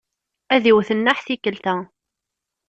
[0.55, 1.75] Ad iwet nneḥ tikkelt-a.